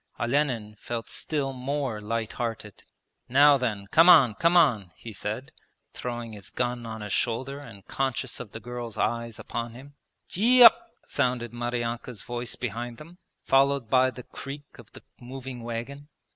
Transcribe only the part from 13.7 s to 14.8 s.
by the creak